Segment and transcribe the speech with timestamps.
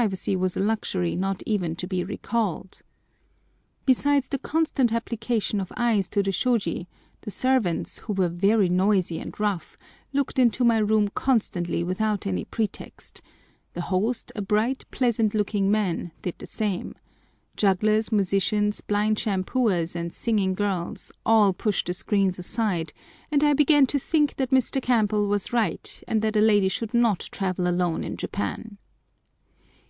[0.00, 2.80] Privacy was a luxury not even to be recalled.
[3.86, 6.86] Besides the constant application of eyes to the shôji,
[7.22, 9.76] the servants, who were very noisy and rough,
[10.12, 13.20] looked into my room constantly without any pretext;
[13.72, 16.94] the host, a bright, pleasant looking man, did the same;
[17.56, 22.92] jugglers, musicians, blind shampooers, and singing girls, all pushed the screens aside;
[23.32, 24.80] and I began to think that Mr.
[24.80, 28.78] Campbell was right, and that a lady should not travel alone in Japan.